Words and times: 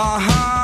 Uh, 0.00 0.57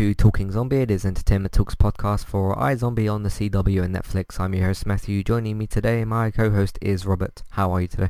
to 0.00 0.14
Talking 0.14 0.50
Zombie. 0.50 0.78
It 0.78 0.90
is 0.90 1.04
Entertainment 1.04 1.52
Talks 1.52 1.74
podcast 1.74 2.24
for 2.24 2.56
iZombie 2.56 3.12
on 3.12 3.22
the 3.22 3.28
CW 3.28 3.82
and 3.84 3.94
Netflix. 3.94 4.40
I'm 4.40 4.54
your 4.54 4.68
host 4.68 4.86
Matthew. 4.86 5.22
Joining 5.22 5.58
me 5.58 5.66
today, 5.66 6.06
my 6.06 6.30
co-host 6.30 6.78
is 6.80 7.04
Robert. 7.04 7.42
How 7.50 7.70
are 7.72 7.82
you 7.82 7.86
today? 7.86 8.08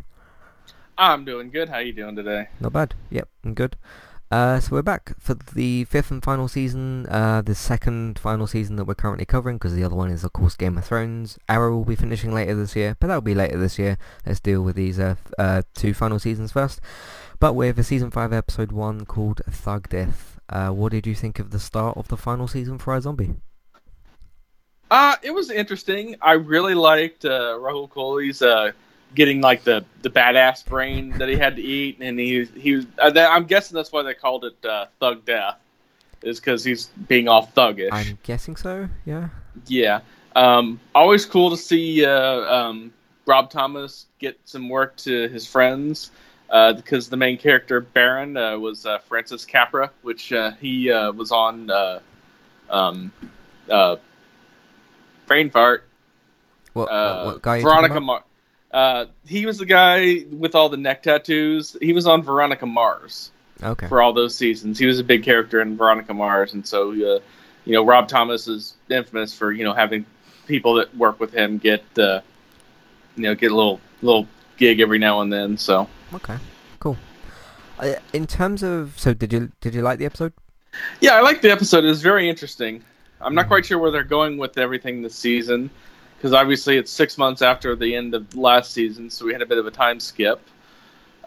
I'm 0.97 1.25
doing 1.25 1.51
good. 1.51 1.69
How 1.69 1.79
are 1.79 1.83
you 1.83 1.93
doing 1.93 2.15
today? 2.15 2.47
Not 2.61 2.75
bad. 2.75 2.95
Yep, 3.11 3.29
I'm 3.45 3.55
good. 3.55 3.75
Uh, 4.31 4.61
so 4.61 4.77
we're 4.77 4.83
back 4.83 5.15
for 5.19 5.34
the 5.34 5.83
fifth 5.83 6.12
and 6.12 6.23
final 6.23 6.47
season, 6.47 7.09
uh, 7.09 7.43
the 7.43 7.57
second 7.57 8.20
final 8.20 8.47
season 8.47 8.77
that 8.77 8.84
we're 8.84 8.95
currently 8.95 9.25
covering, 9.25 9.57
because 9.57 9.75
the 9.75 9.83
other 9.83 9.97
one 9.97 10.12
is 10.12 10.23
of 10.23 10.33
course 10.33 10.55
Game 10.55 10.79
of 10.79 10.84
Thrones. 10.84 11.41
Arrow 11.48 11.77
will 11.77 11.84
be 11.84 11.97
finishing 11.97 12.33
later 12.33 12.55
this 12.55 12.77
year, 12.77 12.97
but 13.01 13.09
that'll 13.09 13.20
be 13.20 13.34
later 13.34 13.59
this 13.59 13.81
year. 13.81 13.98
Let's 14.25 14.39
deal 14.39 14.62
with 14.62 14.77
these 14.77 15.01
uh, 15.01 15.17
uh, 15.37 15.62
two 15.75 15.93
final 15.93 16.20
seasons 16.20 16.53
first. 16.53 16.81
But 17.41 17.55
with 17.55 17.81
a 17.81 17.83
season 17.83 18.12
five 18.12 18.33
episode 18.33 18.70
one 18.70 19.07
called 19.07 19.41
Thug 19.51 19.89
Death. 19.89 20.40
Uh, 20.51 20.71
what 20.71 20.91
did 20.91 21.07
you 21.07 21.15
think 21.15 21.39
of 21.39 21.51
the 21.51 21.61
start 21.61 21.97
of 21.97 22.09
the 22.09 22.17
final 22.17 22.49
season 22.49 22.77
for 22.77 22.99
iZombie? 22.99 23.37
Uh, 24.91 25.15
it 25.23 25.31
was 25.31 25.51
interesting. 25.51 26.17
I 26.21 26.33
really 26.33 26.75
liked 26.75 27.25
uh, 27.25 27.57
Rahul 27.61 27.89
Kohli's 27.89 28.43
uh, 28.43 28.73
getting 29.15 29.41
like 29.41 29.63
the, 29.63 29.85
the 30.03 30.11
badass 30.11 30.67
brain 30.67 31.11
that 31.19 31.29
he 31.29 31.37
had 31.37 31.55
to 31.57 31.63
eat, 31.63 31.98
and 32.01 32.19
he 32.19 32.45
he 32.45 32.75
was. 32.75 32.87
Uh, 32.98 33.11
that, 33.11 33.31
I'm 33.31 33.45
guessing 33.45 33.77
that's 33.77 33.92
why 33.92 34.03
they 34.03 34.15
called 34.15 34.45
it 34.45 34.65
uh, 34.65 34.87
Thug 34.98 35.25
Death, 35.25 35.57
is 36.23 36.41
because 36.41 36.64
he's 36.64 36.87
being 37.07 37.29
all 37.29 37.47
thuggish. 37.47 37.91
I'm 37.92 38.19
guessing 38.25 38.57
so. 38.57 38.89
Yeah. 39.07 39.29
Yeah. 39.69 40.01
Um, 40.35 40.81
always 40.92 41.25
cool 41.25 41.51
to 41.51 41.57
see 41.57 42.05
uh, 42.05 42.41
um, 42.53 42.92
Rob 43.27 43.51
Thomas 43.51 44.07
get 44.19 44.41
some 44.45 44.69
work 44.69 44.97
to 44.98 45.29
his 45.29 45.47
friends 45.47 46.11
uh, 46.51 46.73
because 46.73 47.09
the 47.09 47.17
main 47.17 47.39
character 47.39 47.81
Baron 47.81 48.37
uh, 48.37 48.59
was 48.59 48.84
uh, 48.87 48.98
Francis 48.98 49.45
Capra, 49.45 49.91
which 50.03 50.33
uh, 50.33 50.53
he 50.61 50.91
uh, 50.91 51.12
was 51.12 51.33
on 51.33 51.70
uh, 51.70 52.01
um, 52.69 53.12
uh, 53.70 53.97
Brain 55.27 55.51
Fart. 55.51 55.84
What, 56.73 56.91
Uh, 56.91 57.23
what, 57.25 57.34
what 57.34 57.42
guy? 57.42 57.62
Veronica? 57.62 58.01
Mars. 58.01 58.23
Uh, 58.73 59.07
he 59.27 59.47
was 59.47 59.59
the 59.59 59.67
guy 59.67 60.25
with 60.31 60.55
all 60.55 60.69
the 60.69 60.77
neck 60.77 61.03
tattoos. 61.03 61.77
He 61.81 61.92
was 61.92 62.07
on 62.07 62.23
Veronica 62.23 62.67
Mars 62.67 63.33
Okay. 63.62 63.89
for 63.89 64.01
all 64.01 64.12
those 64.12 64.35
seasons. 64.37 64.79
He 64.79 64.87
was 64.87 65.01
a 65.01 65.05
big 65.05 65.25
character 65.25 65.61
in 65.61 65.77
Veronica 65.77 66.14
Mars, 66.14 66.55
and 66.55 66.67
so 66.67 66.91
uh, 66.92 67.20
you 67.64 67.73
know 67.73 67.85
Rob 67.85 68.09
Thomas 68.09 68.47
is 68.47 68.75
infamous 68.89 69.37
for 69.37 69.51
you 69.53 69.64
know 69.64 69.73
having 69.73 70.07
people 70.47 70.75
that 70.75 70.97
work 70.97 71.19
with 71.19 71.33
him 71.33 71.59
get 71.59 71.83
uh, 71.98 72.20
you 73.17 73.25
know 73.25 73.35
get 73.35 73.51
a 73.51 73.57
little 73.57 73.81
little 74.03 74.29
gig 74.57 74.79
every 74.81 74.98
now 74.98 75.20
and 75.20 75.33
then. 75.33 75.59
So 75.59 75.89
Okay. 76.14 76.36
Cool. 76.80 76.97
Uh, 77.78 77.94
in 78.12 78.27
terms 78.27 78.62
of, 78.62 78.94
so 78.98 79.14
did 79.14 79.33
you 79.33 79.50
did 79.61 79.75
you 79.75 79.83
like 79.83 79.98
the 79.98 80.06
episode? 80.06 80.33
yeah, 81.00 81.14
I 81.14 81.20
like 81.20 81.41
the 81.42 81.50
episode. 81.50 81.84
It 81.84 81.89
was 81.89 82.02
very 82.02 82.28
interesting. 82.28 82.83
I'm 83.20 83.34
not 83.34 83.47
Mhm. 83.47 83.48
quite 83.48 83.67
sure 83.67 83.78
where 83.78 83.91
they're 83.91 84.02
going 84.05 84.39
with 84.39 84.56
everything 84.58 85.02
this 85.02 85.14
season 85.14 85.70
because 86.17 86.33
obviously 86.33 86.77
it's 86.77 86.91
six 86.91 87.17
months 87.19 87.42
after 87.42 87.75
the 87.77 87.94
end 87.97 88.14
of 88.14 88.34
last 88.36 88.72
season, 88.72 89.08
so 89.11 89.25
we 89.27 89.33
had 89.33 89.42
a 89.42 89.47
bit 89.47 89.58
of 89.58 89.67
a 89.67 89.70
time 89.70 89.98
skip. 90.00 90.41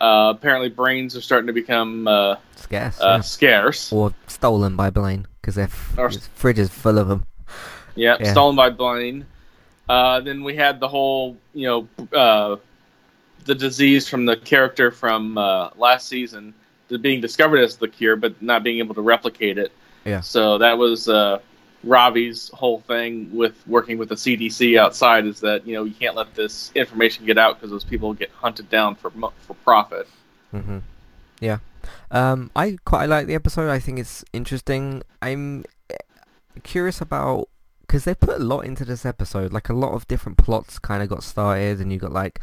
Uh, 0.02 0.34
apparently, 0.36 0.70
brains 0.70 1.16
are 1.16 1.22
starting 1.22 1.48
to 1.48 1.54
become 1.54 2.08
uh, 2.08 2.36
Scarce. 2.56 3.00
uh, 3.00 3.06
yeah. 3.16 3.22
scarce. 3.22 3.92
Or 3.94 4.14
stolen 4.28 4.76
by 4.76 4.90
Blaine, 4.90 5.28
because 5.42 5.56
their 5.56 5.66
f- 5.66 5.94
Or- 5.98 6.12
fridge 6.36 6.60
is 6.60 6.70
full 6.70 6.98
of 6.98 7.08
them. 7.08 7.26
Yeah, 7.96 8.18
Yeah. 8.20 8.32
stolen 8.32 8.56
by 8.56 8.70
Blaine. 8.70 9.26
Uh, 9.88 10.20
then 10.22 10.44
we 10.44 10.56
had 10.56 10.80
the 10.80 10.88
whole, 10.88 11.38
you 11.54 11.68
know, 11.68 11.88
uh, 12.18 12.56
the 13.44 13.56
disease 13.56 14.08
from 14.08 14.26
the 14.26 14.38
character 14.38 14.92
from 14.92 15.38
uh, 15.38 15.70
last 15.76 16.08
season 16.08 16.54
being 17.02 17.22
discovered 17.22 17.58
as 17.58 17.78
the 17.78 17.88
cure, 17.88 18.16
but 18.16 18.40
not 18.42 18.64
being 18.64 18.80
able 18.80 18.96
to 18.96 19.02
replicate 19.02 19.58
it. 19.58 19.72
Yeah. 20.06 20.22
So 20.22 20.58
that 20.58 20.78
was 20.78 21.10
uh, 21.10 21.40
Robbie's 21.84 22.50
whole 22.50 22.82
thing 22.82 23.34
with 23.36 23.56
working 23.68 23.98
with 23.98 24.10
the 24.10 24.16
CDC 24.16 24.78
outside 24.78 25.26
is 25.26 25.40
that 25.42 25.66
you 25.66 25.74
know 25.74 25.84
you 25.84 25.94
can't 25.94 26.16
let 26.16 26.34
this 26.36 26.72
information 26.76 27.26
get 27.26 27.38
out 27.38 27.56
because 27.56 27.72
those 27.72 27.84
people 27.84 28.14
get 28.14 28.32
hunted 28.32 28.70
down 28.70 28.96
for 28.96 29.12
for 29.12 29.54
profit. 29.64 30.08
Mm-hmm. 30.54 30.80
Yeah. 31.40 31.60
Um, 32.12 32.52
I 32.56 32.78
quite 32.86 33.08
like 33.08 33.28
the 33.28 33.36
episode. 33.36 33.70
I 33.70 33.80
think 33.80 34.00
it's 34.00 34.24
interesting. 34.34 35.04
I'm 35.22 35.66
eh, 35.90 35.98
curious 36.64 37.02
about 37.02 37.50
because 37.82 38.06
they 38.06 38.16
put 38.16 38.40
a 38.40 38.44
lot 38.44 38.62
into 38.62 38.86
this 38.86 39.06
episode. 39.06 39.52
Like 39.52 39.70
a 39.70 39.74
lot 39.74 39.94
of 39.94 40.08
different 40.08 40.38
plots 40.38 40.80
kind 40.80 41.04
of 41.04 41.10
got 41.10 41.24
started, 41.24 41.80
and 41.80 41.92
you 41.92 42.00
got 42.00 42.14
like 42.14 42.40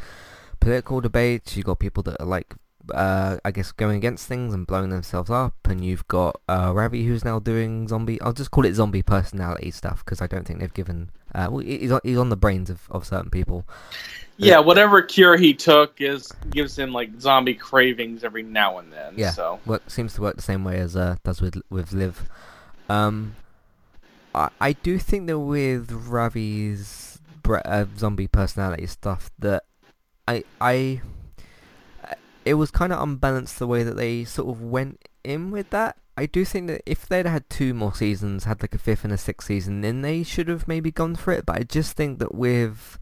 political 0.61 1.01
debates. 1.01 1.57
you've 1.57 1.65
got 1.65 1.79
people 1.79 2.01
that 2.03 2.21
are 2.21 2.25
like, 2.25 2.55
uh, 2.93 3.37
I 3.43 3.51
guess 3.51 3.71
going 3.73 3.97
against 3.97 4.27
things 4.27 4.53
and 4.53 4.65
blowing 4.65 4.89
themselves 4.89 5.29
up, 5.29 5.55
and 5.65 5.83
you've 5.83 6.07
got 6.07 6.39
uh, 6.47 6.71
Ravi 6.73 7.05
who's 7.05 7.25
now 7.25 7.39
doing 7.39 7.89
zombie. 7.89 8.21
I'll 8.21 8.33
just 8.33 8.51
call 8.51 8.65
it 8.65 8.73
zombie 8.73 9.03
personality 9.03 9.71
stuff 9.71 10.05
because 10.05 10.21
I 10.21 10.27
don't 10.27 10.47
think 10.47 10.59
they've 10.59 10.73
given. 10.73 11.09
Uh, 11.35 11.47
well, 11.51 11.59
he's 11.59 11.91
on, 11.91 11.99
he's 12.03 12.17
on 12.17 12.29
the 12.29 12.37
brains 12.37 12.69
of, 12.69 12.87
of 12.89 13.05
certain 13.05 13.29
people. 13.29 13.65
Yeah, 14.37 14.59
whatever 14.59 15.01
cure 15.01 15.37
he 15.37 15.53
took 15.53 16.01
is 16.01 16.31
gives 16.49 16.77
him 16.77 16.93
like 16.93 17.19
zombie 17.19 17.53
cravings 17.53 18.23
every 18.23 18.43
now 18.43 18.79
and 18.79 18.91
then. 18.91 19.13
Yeah. 19.17 19.31
So 19.31 19.59
work 19.65 19.83
seems 19.87 20.13
to 20.15 20.21
work 20.21 20.35
the 20.35 20.41
same 20.41 20.63
way 20.63 20.79
as 20.79 20.95
uh, 20.95 21.17
does 21.23 21.41
with 21.41 21.61
with 21.69 21.91
Liv. 21.93 22.27
Um, 22.89 23.35
I 24.33 24.49
I 24.59 24.73
do 24.73 24.97
think 24.97 25.27
that 25.27 25.37
with 25.39 25.91
Ravi's 25.91 27.19
uh, 27.47 27.85
zombie 27.97 28.27
personality 28.27 28.87
stuff 28.87 29.29
that 29.39 29.63
I 30.59 31.01
it 32.45 32.55
was 32.55 32.71
kind 32.71 32.91
of 32.91 33.01
unbalanced 33.01 33.59
the 33.59 33.67
way 33.67 33.83
that 33.83 33.97
they 33.97 34.23
sort 34.23 34.49
of 34.49 34.61
went 34.61 35.07
in 35.23 35.51
with 35.51 35.69
that. 35.69 35.97
I 36.17 36.25
do 36.25 36.43
think 36.43 36.67
that 36.67 36.81
if 36.85 37.07
they'd 37.07 37.25
had 37.25 37.49
two 37.49 37.73
more 37.73 37.93
seasons, 37.95 38.43
had 38.43 38.61
like 38.61 38.75
a 38.75 38.79
fifth 38.79 39.03
and 39.03 39.13
a 39.13 39.17
sixth 39.17 39.47
season, 39.47 39.81
then 39.81 40.01
they 40.01 40.23
should 40.23 40.47
have 40.47 40.67
maybe 40.67 40.91
gone 40.91 41.15
for 41.15 41.31
it. 41.31 41.45
But 41.45 41.57
I 41.57 41.63
just 41.63 41.95
think 41.95 42.19
that 42.19 42.35
with 42.35 42.99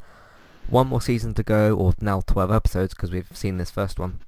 one 0.68 0.88
more 0.88 1.02
season 1.02 1.34
to 1.36 1.44
go, 1.44 1.76
or 1.76 1.94
now 2.00 2.22
12 2.22 2.52
episodes, 2.52 2.94
because 2.94 3.12
we've 3.12 3.36
seen 3.36 3.58
this 3.58 3.72
first 3.72 4.00
one. 4.00 4.20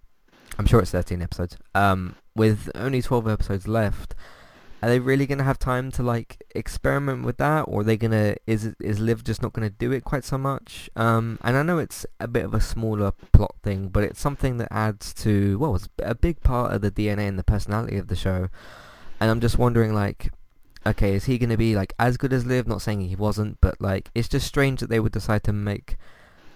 I'm 0.58 0.66
sure 0.66 0.80
it's 0.80 0.92
13 0.92 1.22
episodes. 1.22 1.58
Um, 1.76 2.16
with 2.36 2.70
only 2.76 3.02
12 3.02 3.28
episodes 3.28 3.68
left, 3.68 4.16
are 4.82 4.90
they 4.90 5.00
really 5.00 5.28
gonna 5.28 5.44
have 5.44 5.60
time 5.60 5.92
to 5.92 6.04
like 6.04 6.44
experiment 6.56 7.24
with 7.24 7.38
that, 7.38 7.64
or 7.64 7.82
are 7.82 7.84
they 7.84 7.98
gonna 7.98 8.36
is 8.48 8.66
it- 8.66 8.78
is 8.80 9.00
Liv 9.00 9.24
just 9.24 9.42
not 9.42 9.54
gonna 9.54 9.70
do 9.70 9.92
it 9.92 10.04
quite 10.04 10.24
so 10.26 10.38
much? 10.38 10.90
Um, 10.96 11.38
and 11.44 11.56
I 11.56 11.64
know 11.64 11.78
it's 11.78 12.06
a 12.20 12.28
bit 12.28 12.46
of 12.46 12.54
a 12.54 12.62
smaller 12.62 13.12
plot 13.32 13.56
thing, 13.64 13.90
but 13.90 14.04
it's 14.04 14.20
something 14.20 14.58
that 14.58 14.70
adds 14.72 15.14
to 15.16 15.58
well, 15.60 15.76
it's 15.76 15.90
a 16.00 16.16
big 16.16 16.42
part 16.42 16.74
of 16.74 16.82
the 16.82 16.92
DNA 16.92 17.28
and 17.28 17.38
the 17.38 17.44
personality 17.44 17.98
of 17.98 18.08
the 18.08 18.16
show. 18.16 18.50
And 19.20 19.30
I'm 19.30 19.40
just 19.40 19.60
wondering, 19.60 19.94
like, 19.94 20.32
okay, 20.86 21.14
is 21.14 21.26
he 21.26 21.38
gonna 21.38 21.58
be 21.58 21.76
like 21.76 21.94
as 22.00 22.18
good 22.18 22.34
as 22.34 22.46
Liv? 22.46 22.68
Not 22.68 22.82
saying 22.82 23.02
he 23.02 23.16
wasn't, 23.16 23.60
but 23.62 23.80
like, 23.80 24.10
it's 24.16 24.28
just 24.28 24.48
strange 24.48 24.80
that 24.80 24.90
they 24.90 25.00
would 25.00 25.12
decide 25.12 25.44
to 25.44 25.54
make 25.54 25.96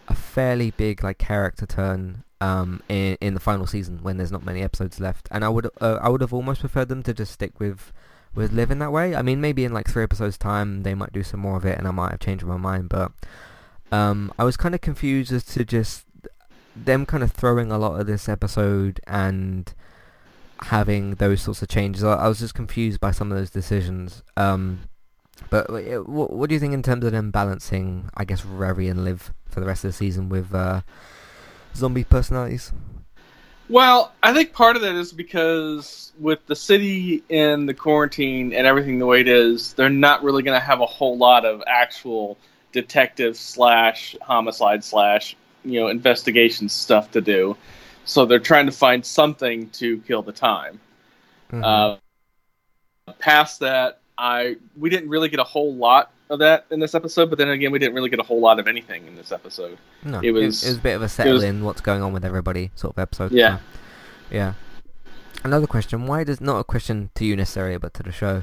a 0.07 0.15
fairly 0.15 0.71
big 0.71 1.03
like 1.03 1.17
character 1.17 1.65
turn 1.65 2.23
um 2.41 2.81
in 2.89 3.17
in 3.21 3.33
the 3.33 3.39
final 3.39 3.65
season 3.65 3.99
when 4.03 4.17
there's 4.17 4.31
not 4.31 4.45
many 4.45 4.61
episodes 4.61 4.99
left 4.99 5.27
and 5.31 5.43
i 5.43 5.49
would 5.49 5.67
uh, 5.81 5.97
i 6.01 6.09
would 6.09 6.21
have 6.21 6.33
almost 6.33 6.59
preferred 6.59 6.89
them 6.89 7.01
to 7.01 7.13
just 7.13 7.31
stick 7.31 7.59
with 7.59 7.91
with 8.35 8.51
living 8.51 8.79
that 8.79 8.91
way 8.91 9.15
i 9.15 9.21
mean 9.21 9.41
maybe 9.41 9.63
in 9.63 9.73
like 9.73 9.87
three 9.87 10.03
episodes 10.03 10.37
time 10.37 10.83
they 10.83 10.93
might 10.93 11.13
do 11.13 11.23
some 11.23 11.39
more 11.39 11.57
of 11.57 11.65
it 11.65 11.77
and 11.77 11.87
i 11.87 11.91
might 11.91 12.11
have 12.11 12.19
changed 12.19 12.45
my 12.45 12.57
mind 12.57 12.89
but 12.89 13.11
um 13.91 14.31
i 14.37 14.43
was 14.43 14.57
kind 14.57 14.75
of 14.75 14.81
confused 14.81 15.31
as 15.31 15.43
to 15.43 15.63
just 15.63 16.05
them 16.75 17.05
kind 17.05 17.23
of 17.23 17.31
throwing 17.31 17.71
a 17.71 17.77
lot 17.77 17.99
of 17.99 18.07
this 18.07 18.27
episode 18.27 18.99
and 19.07 19.73
having 20.63 21.15
those 21.15 21.41
sorts 21.41 21.61
of 21.61 21.67
changes 21.67 22.03
i, 22.03 22.13
I 22.13 22.27
was 22.27 22.39
just 22.39 22.53
confused 22.53 22.99
by 22.99 23.11
some 23.11 23.31
of 23.31 23.37
those 23.37 23.49
decisions 23.49 24.23
um 24.35 24.81
but 25.49 25.69
what, 26.07 26.31
what 26.31 26.49
do 26.49 26.55
you 26.55 26.59
think 26.59 26.73
in 26.73 26.83
terms 26.83 27.05
of 27.05 27.11
them 27.11 27.31
balancing, 27.31 28.09
I 28.15 28.25
guess, 28.25 28.45
Ravi 28.45 28.87
and 28.87 29.03
Liv 29.03 29.33
for 29.45 29.59
the 29.59 29.65
rest 29.65 29.83
of 29.83 29.89
the 29.89 29.93
season 29.93 30.29
with 30.29 30.53
uh, 30.53 30.81
zombie 31.75 32.03
personalities? 32.03 32.71
Well, 33.67 34.13
I 34.21 34.33
think 34.33 34.53
part 34.53 34.75
of 34.75 34.81
that 34.83 34.95
is 34.95 35.11
because 35.11 36.13
with 36.19 36.45
the 36.45 36.55
city 36.55 37.23
in 37.29 37.65
the 37.65 37.73
quarantine 37.73 38.53
and 38.53 38.67
everything 38.67 38.99
the 38.99 39.05
way 39.05 39.21
it 39.21 39.27
is, 39.27 39.73
they're 39.73 39.89
not 39.89 40.23
really 40.23 40.43
going 40.43 40.59
to 40.59 40.65
have 40.65 40.81
a 40.81 40.85
whole 40.85 41.17
lot 41.17 41.45
of 41.45 41.63
actual 41.65 42.37
detective 42.71 43.37
slash 43.37 44.15
homicide 44.21 44.83
slash 44.83 45.35
you 45.63 45.79
know 45.79 45.87
investigation 45.87 46.69
stuff 46.69 47.09
to 47.11 47.21
do. 47.21 47.57
So 48.03 48.25
they're 48.25 48.39
trying 48.39 48.67
to 48.67 48.71
find 48.71 49.03
something 49.03 49.69
to 49.71 49.99
kill 50.01 50.21
the 50.21 50.31
time. 50.31 50.79
Mhm. 51.51 51.97
Uh, 53.07 53.13
past 53.19 53.61
that, 53.61 53.99
I 54.17 54.57
we 54.77 54.89
didn't 54.89 55.09
really 55.09 55.29
get 55.29 55.39
a 55.39 55.43
whole 55.43 55.73
lot 55.73 56.11
of 56.29 56.39
that 56.39 56.65
in 56.71 56.79
this 56.79 56.95
episode, 56.95 57.29
but 57.29 57.37
then 57.37 57.49
again, 57.49 57.71
we 57.71 57.79
didn't 57.79 57.95
really 57.95 58.09
get 58.09 58.19
a 58.19 58.23
whole 58.23 58.39
lot 58.39 58.59
of 58.59 58.67
anything 58.67 59.05
in 59.07 59.15
this 59.15 59.31
episode. 59.31 59.77
No, 60.03 60.19
It 60.21 60.31
was- 60.31 60.63
it, 60.63 60.69
was 60.69 60.77
a 60.77 60.81
bit 60.81 60.95
of 60.95 61.01
a 61.01 61.09
settle 61.09 61.43
in 61.43 61.63
what's 61.63 61.81
going 61.81 62.01
on 62.01 62.13
with 62.13 62.25
everybody 62.25 62.71
sort 62.75 62.95
of 62.95 62.99
episode. 62.99 63.31
Yeah. 63.31 63.57
so, 63.57 63.63
yeah. 64.31 64.53
Another 65.43 65.67
question: 65.67 66.07
Why 66.07 66.23
does 66.23 66.41
not 66.41 66.57
a 66.59 66.63
question 66.63 67.11
to 67.15 67.25
you 67.25 67.35
necessarily, 67.35 67.77
but 67.77 67.93
to 67.95 68.03
the 68.03 68.11
show? 68.11 68.41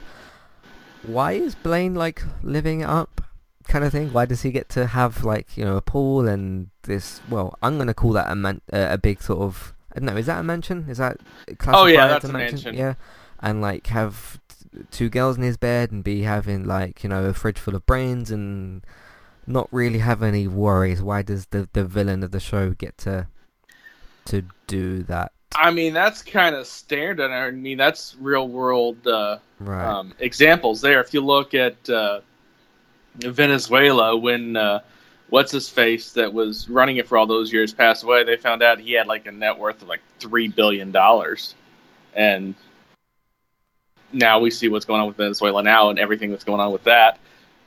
Why 1.04 1.32
is 1.32 1.56
Blaine 1.56 1.94
like 1.96 2.22
living 2.44 2.84
up, 2.84 3.20
kind 3.66 3.84
of 3.84 3.90
thing? 3.90 4.12
Why 4.12 4.24
does 4.24 4.42
he 4.42 4.52
get 4.52 4.68
to 4.70 4.86
have 4.86 5.24
like 5.24 5.56
you 5.56 5.64
know 5.64 5.76
a 5.76 5.82
pool 5.82 6.28
and 6.28 6.70
this? 6.82 7.20
Well, 7.28 7.58
I'm 7.60 7.76
gonna 7.76 7.94
call 7.94 8.12
that 8.12 8.30
a 8.30 8.36
man, 8.36 8.60
uh, 8.72 8.86
a 8.90 8.98
big 8.98 9.20
sort 9.20 9.40
of. 9.40 9.74
I. 9.96 9.98
Is 10.16 10.26
that 10.26 10.38
a 10.38 10.42
mansion? 10.44 10.86
Is 10.88 10.98
that 10.98 11.16
Oh, 11.68 11.86
yeah, 11.86 12.06
that's 12.06 12.24
a 12.24 12.32
mansion? 12.32 12.56
mansion. 12.56 12.74
Yeah, 12.76 12.94
and 13.40 13.60
like 13.60 13.88
have 13.88 14.38
two 14.90 15.08
girls 15.08 15.36
in 15.36 15.42
his 15.42 15.56
bed 15.56 15.90
and 15.92 16.02
be 16.02 16.22
having 16.22 16.64
like 16.64 17.02
you 17.02 17.08
know 17.10 17.24
a 17.24 17.34
fridge 17.34 17.58
full 17.58 17.74
of 17.74 17.84
brains 17.86 18.30
and 18.30 18.84
not 19.46 19.68
really 19.72 19.98
have 19.98 20.22
any 20.22 20.46
worries. 20.46 21.02
Why 21.02 21.22
does 21.22 21.46
the 21.46 21.68
the 21.72 21.84
villain 21.84 22.22
of 22.22 22.30
the 22.30 22.40
show 22.40 22.70
get 22.70 22.96
to 22.98 23.26
to 24.26 24.42
do 24.66 25.02
that? 25.04 25.32
I 25.54 25.70
mean, 25.70 25.92
that's 25.92 26.22
kind 26.22 26.54
of 26.54 26.66
standard. 26.66 27.30
I 27.30 27.50
mean, 27.50 27.76
that's 27.76 28.16
real 28.18 28.48
world 28.48 29.06
uh, 29.06 29.38
Right. 29.60 29.84
um, 29.84 30.14
examples 30.18 30.80
there. 30.80 31.00
If 31.00 31.12
you 31.12 31.20
look 31.20 31.52
at 31.52 31.90
uh, 31.90 32.20
Venezuela, 33.16 34.16
when 34.16 34.56
uh, 34.56 34.80
what's 35.28 35.52
his 35.52 35.68
face 35.68 36.12
that 36.12 36.32
was 36.32 36.68
running 36.70 36.96
it 36.96 37.06
for 37.06 37.18
all 37.18 37.26
those 37.26 37.52
years 37.52 37.74
passed 37.74 38.02
away, 38.02 38.24
they 38.24 38.36
found 38.36 38.62
out 38.62 38.80
he 38.80 38.92
had 38.92 39.06
like 39.06 39.26
a 39.26 39.32
net 39.32 39.58
worth 39.58 39.82
of 39.82 39.88
like 39.88 40.00
three 40.18 40.48
billion 40.48 40.90
dollars, 40.90 41.54
and 42.14 42.54
now 44.12 44.38
we 44.38 44.50
see 44.50 44.68
what's 44.68 44.84
going 44.84 45.00
on 45.00 45.06
with 45.06 45.16
Venezuela 45.16 45.62
now 45.62 45.90
and 45.90 45.98
everything 45.98 46.30
that's 46.30 46.44
going 46.44 46.60
on 46.60 46.72
with 46.72 46.84
that. 46.84 47.18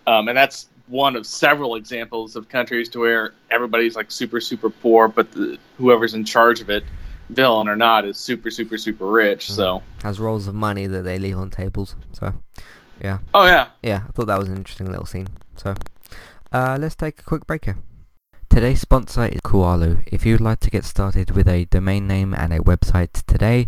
Um, 0.07 0.27
and 0.27 0.37
that's 0.37 0.67
one 0.87 1.15
of 1.15 1.25
several 1.25 1.75
examples 1.75 2.35
of 2.35 2.47
countries 2.47 2.89
to 2.89 2.99
where 2.99 3.33
everybody's 3.49 3.95
like 3.95 4.11
super 4.11 4.39
super 4.39 4.69
poor, 4.69 5.07
but 5.07 5.31
the, 5.31 5.57
whoever's 5.77 6.13
in 6.13 6.25
charge 6.25 6.61
of 6.61 6.69
it, 6.69 6.83
villain 7.29 7.67
or 7.67 7.75
not, 7.75 8.05
is 8.05 8.17
super 8.17 8.51
super 8.51 8.77
super 8.77 9.07
rich. 9.07 9.51
So, 9.51 9.81
Has 10.03 10.19
rolls 10.19 10.47
of 10.47 10.55
money 10.55 10.87
that 10.87 11.03
they 11.03 11.17
leave 11.17 11.37
on 11.37 11.49
tables. 11.49 11.95
So, 12.13 12.33
yeah, 13.01 13.19
oh 13.33 13.45
yeah, 13.45 13.69
yeah. 13.81 14.03
I 14.07 14.11
thought 14.11 14.27
that 14.27 14.39
was 14.39 14.49
an 14.49 14.57
interesting 14.57 14.87
little 14.87 15.05
scene. 15.05 15.27
So, 15.55 15.73
uh, 16.51 16.77
let's 16.79 16.95
take 16.95 17.19
a 17.19 17.23
quick 17.23 17.47
break 17.47 17.65
here. 17.65 17.77
Today's 18.49 18.79
sponsor 18.79 19.25
is 19.25 19.41
Kualo. 19.41 20.01
If 20.05 20.25
you'd 20.25 20.39
like 20.39 20.59
to 20.61 20.69
get 20.69 20.85
started 20.85 21.31
with 21.31 21.47
a 21.47 21.65
domain 21.65 22.07
name 22.07 22.33
and 22.33 22.53
a 22.53 22.59
website 22.59 23.25
today, 23.25 23.67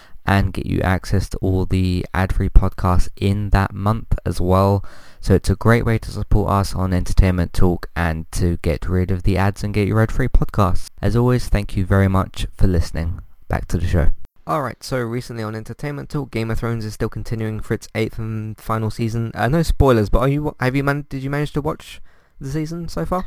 and 0.31 0.53
get 0.53 0.65
you 0.65 0.79
access 0.81 1.27
to 1.27 1.37
all 1.39 1.65
the 1.65 2.05
ad-free 2.13 2.49
podcasts 2.49 3.09
in 3.17 3.49
that 3.49 3.73
month 3.73 4.17
as 4.25 4.39
well. 4.39 4.85
So 5.19 5.35
it's 5.35 5.49
a 5.49 5.55
great 5.55 5.85
way 5.85 5.97
to 5.99 6.09
support 6.09 6.49
us 6.49 6.73
on 6.73 6.93
Entertainment 6.93 7.51
Talk 7.51 7.89
and 7.95 8.31
to 8.31 8.57
get 8.57 8.87
rid 8.87 9.11
of 9.11 9.23
the 9.23 9.35
ads 9.35 9.61
and 9.61 9.73
get 9.73 9.89
your 9.89 10.01
ad-free 10.01 10.29
podcasts. 10.29 10.87
As 11.01 11.17
always, 11.17 11.49
thank 11.49 11.75
you 11.75 11.85
very 11.85 12.07
much 12.07 12.47
for 12.57 12.65
listening. 12.65 13.19
Back 13.49 13.67
to 13.67 13.77
the 13.77 13.85
show. 13.85 14.11
Alright, 14.47 14.83
so 14.83 14.99
recently 14.99 15.43
on 15.43 15.53
Entertainment 15.53 16.09
Talk, 16.09 16.31
Game 16.31 16.49
of 16.49 16.59
Thrones 16.59 16.85
is 16.85 16.93
still 16.93 17.09
continuing 17.09 17.59
for 17.59 17.73
its 17.73 17.89
eighth 17.93 18.17
and 18.17 18.57
final 18.57 18.89
season. 18.89 19.31
Uh, 19.35 19.49
no 19.49 19.63
spoilers, 19.63 20.09
but 20.09 20.19
are 20.19 20.29
you 20.29 20.55
have 20.59 20.75
you 20.75 20.83
man- 20.83 21.05
did 21.09 21.23
you 21.23 21.29
manage 21.29 21.51
to 21.53 21.61
watch 21.61 22.01
the 22.39 22.49
season 22.49 22.87
so 22.87 23.05
far? 23.05 23.25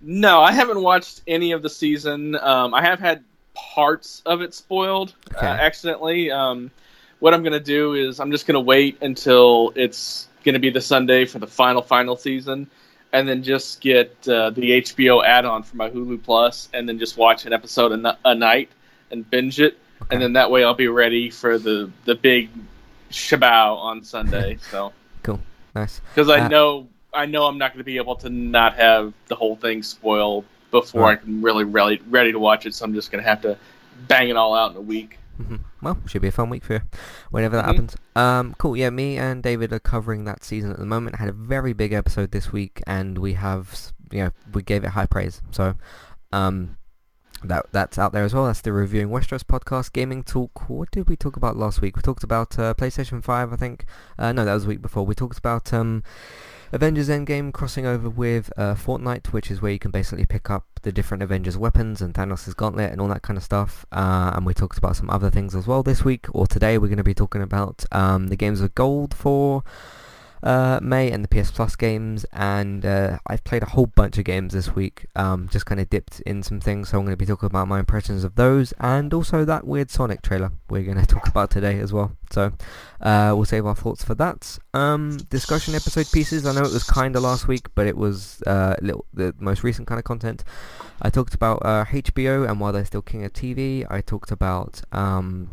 no, 0.00 0.42
I 0.42 0.52
haven't 0.52 0.82
watched 0.82 1.22
any 1.26 1.52
of 1.52 1.62
the 1.62 1.70
season. 1.70 2.36
Um, 2.36 2.74
I 2.74 2.82
have 2.82 3.00
had 3.00 3.24
parts 3.54 4.22
of 4.26 4.42
it 4.42 4.54
spoiled 4.54 5.14
Okay. 5.34 5.46
uh, 5.46 5.50
accidentally. 5.54 6.30
Um, 6.30 6.70
what 7.20 7.32
I'm 7.34 7.42
gonna 7.42 7.60
do 7.60 7.94
is 7.94 8.20
I'm 8.20 8.30
just 8.30 8.46
gonna 8.46 8.60
wait 8.60 8.98
until 9.02 9.72
it's 9.76 10.28
gonna 10.44 10.58
be 10.58 10.70
the 10.70 10.80
Sunday 10.80 11.24
for 11.24 11.38
the 11.38 11.46
final 11.46 11.80
final 11.82 12.16
season, 12.16 12.68
and 13.12 13.28
then 13.28 13.42
just 13.42 13.80
get 13.80 14.10
uh, 14.28 14.50
the 14.50 14.82
HBO 14.82 15.24
add-on 15.24 15.62
for 15.62 15.76
my 15.76 15.88
Hulu 15.88 16.22
Plus, 16.22 16.68
and 16.74 16.88
then 16.88 16.98
just 16.98 17.16
watch 17.16 17.46
an 17.46 17.52
episode 17.52 17.92
a, 17.92 18.08
n- 18.10 18.16
a 18.24 18.34
night 18.34 18.68
and 19.10 19.28
binge 19.30 19.60
it, 19.60 19.78
Okay. 20.02 20.14
and 20.16 20.22
then 20.22 20.32
that 20.34 20.50
way 20.50 20.64
I'll 20.64 20.74
be 20.74 20.88
ready 20.88 21.30
for 21.30 21.58
the 21.58 21.90
the 22.04 22.14
big 22.14 22.50
shabao 23.10 23.76
on 23.78 24.02
Sunday. 24.02 24.58
So 24.70 24.92
cool, 25.22 25.40
Nice. 25.74 26.00
because 26.14 26.28
I 26.28 26.40
Uh, 26.40 26.48
know 26.48 26.88
I 27.12 27.26
know 27.26 27.44
I'm 27.46 27.58
not 27.58 27.70
going 27.70 27.78
to 27.78 27.84
be 27.84 27.96
able 27.98 28.16
to 28.16 28.28
not 28.28 28.74
have 28.74 29.12
the 29.28 29.36
whole 29.36 29.54
thing 29.56 29.82
spoiled 29.84 30.44
before 30.82 31.02
Right. 31.02 31.18
I 31.18 31.22
can 31.22 31.40
really 31.42 31.64
really 31.64 32.00
ready 32.10 32.32
to 32.32 32.38
watch 32.38 32.66
it. 32.66 32.74
So 32.74 32.84
I'm 32.84 32.94
just 32.94 33.10
going 33.12 33.22
to 33.22 33.28
have 33.28 33.40
to 33.42 33.56
bang 34.08 34.28
it 34.28 34.36
all 34.36 34.54
out 34.54 34.72
in 34.72 34.76
a 34.76 34.80
week. 34.80 35.18
hmm 35.36 35.56
Well, 35.82 35.98
should 36.06 36.22
be 36.22 36.28
a 36.28 36.32
fun 36.32 36.48
week 36.50 36.64
for 36.64 36.74
you, 36.74 36.80
whenever 37.30 37.56
that 37.56 37.64
Mhm. 37.64 37.68
happens. 37.68 37.96
Um, 38.16 38.54
cool. 38.58 38.76
Yeah, 38.76 38.90
me 38.90 39.16
and 39.18 39.42
David 39.42 39.72
are 39.72 39.78
covering 39.80 40.24
that 40.24 40.44
season 40.44 40.70
at 40.70 40.78
the 40.78 40.86
moment. 40.86 41.16
Had 41.16 41.28
a 41.28 41.32
very 41.32 41.72
big 41.72 41.92
episode 41.92 42.30
this 42.32 42.52
week, 42.52 42.82
and 42.86 43.18
we 43.18 43.34
have, 43.34 43.92
you 44.10 44.24
know, 44.24 44.30
we 44.52 44.62
gave 44.62 44.84
it 44.84 44.90
high 44.90 45.06
praise. 45.06 45.42
So, 45.50 45.74
um, 46.32 46.76
that 47.42 47.66
that's 47.72 47.98
out 47.98 48.12
there 48.12 48.24
as 48.24 48.32
well. 48.32 48.46
That's 48.46 48.62
the 48.62 48.72
reviewing 48.72 49.08
Westeros 49.10 49.42
podcast, 49.44 49.92
gaming 49.92 50.22
talk. 50.22 50.68
What 50.70 50.90
did 50.90 51.08
we 51.08 51.16
talk 51.16 51.36
about 51.36 51.56
last 51.56 51.80
week? 51.82 51.94
We 51.96 52.02
talked 52.02 52.24
about 52.24 52.58
uh, 52.58 52.72
PlayStation 52.74 53.22
Five, 53.22 53.52
I 53.52 53.56
think. 53.56 53.84
Uh, 54.18 54.32
no, 54.32 54.44
that 54.44 54.54
was 54.54 54.62
the 54.62 54.70
week 54.70 54.80
before. 54.82 55.04
We 55.04 55.14
talked 55.14 55.38
about 55.38 55.72
um, 55.74 56.02
Avengers 56.72 57.08
Endgame 57.08 57.52
crossing 57.52 57.86
over 57.86 58.08
with 58.08 58.52
uh, 58.56 58.74
Fortnite, 58.74 59.28
which 59.28 59.50
is 59.50 59.62
where 59.62 59.72
you 59.72 59.78
can 59.78 59.90
basically 59.90 60.26
pick 60.26 60.50
up 60.50 60.66
the 60.82 60.92
different 60.92 61.22
Avengers 61.22 61.56
weapons 61.56 62.00
and 62.00 62.14
Thanos' 62.14 62.54
gauntlet 62.54 62.90
and 62.90 63.00
all 63.00 63.08
that 63.08 63.22
kind 63.22 63.36
of 63.36 63.42
stuff. 63.42 63.86
Uh, 63.92 64.32
and 64.34 64.44
we 64.44 64.54
talked 64.54 64.78
about 64.78 64.96
some 64.96 65.08
other 65.10 65.30
things 65.30 65.54
as 65.54 65.66
well 65.66 65.82
this 65.82 66.04
week, 66.04 66.26
or 66.32 66.46
today 66.46 66.78
we're 66.78 66.88
going 66.88 66.96
to 66.98 67.04
be 67.04 67.14
talking 67.14 67.42
about 67.42 67.84
um, 67.92 68.28
the 68.28 68.36
games 68.36 68.60
of 68.60 68.74
gold 68.74 69.14
for 69.14 69.62
uh, 70.44 70.78
May 70.82 71.10
and 71.10 71.24
the 71.24 71.28
PS 71.28 71.50
Plus 71.50 71.74
games. 71.74 72.24
And 72.32 72.84
uh, 72.84 73.18
I've 73.26 73.42
played 73.42 73.62
a 73.62 73.70
whole 73.70 73.86
bunch 73.86 74.18
of 74.18 74.24
games 74.24 74.52
this 74.52 74.74
week, 74.74 75.06
um, 75.16 75.48
just 75.50 75.66
kind 75.66 75.80
of 75.80 75.90
dipped 75.90 76.20
in 76.20 76.42
some 76.42 76.60
things. 76.60 76.90
So 76.90 76.98
I'm 76.98 77.04
going 77.04 77.14
to 77.14 77.16
be 77.16 77.26
talking 77.26 77.46
about 77.46 77.66
my 77.66 77.80
impressions 77.80 78.22
of 78.22 78.36
those 78.36 78.72
and 78.78 79.12
also 79.12 79.44
that 79.44 79.66
weird 79.66 79.90
Sonic 79.90 80.22
trailer 80.22 80.52
we're 80.68 80.82
going 80.82 80.98
to 81.04 81.06
talk 81.06 81.26
about 81.26 81.50
today 81.50 81.80
as 81.80 81.92
well. 81.92 82.12
So 82.30 82.52
uh, 83.00 83.32
we'll 83.34 83.44
save 83.44 83.66
our 83.66 83.74
thoughts 83.74 84.04
for 84.04 84.14
that. 84.16 84.58
Um, 84.74 85.16
discussion 85.30 85.74
episode 85.74 86.10
pieces. 86.12 86.46
I 86.46 86.52
know 86.52 86.62
it 86.62 86.72
was 86.72 86.84
kind 86.84 87.16
of 87.16 87.22
last 87.22 87.48
week, 87.48 87.68
but 87.74 87.86
it 87.86 87.96
was 87.96 88.42
uh, 88.46 88.76
little, 88.82 89.06
the 89.14 89.34
most 89.38 89.64
recent 89.64 89.88
kind 89.88 89.98
of 89.98 90.04
content. 90.04 90.44
I 91.00 91.10
talked 91.10 91.34
about 91.34 91.64
uh, 91.64 91.84
HBO 91.86 92.48
and 92.48 92.60
why 92.60 92.70
they're 92.72 92.84
still 92.84 93.02
king 93.02 93.24
of 93.24 93.32
TV. 93.32 93.86
I 93.90 94.00
talked 94.00 94.30
about 94.30 94.82
um, 94.92 95.50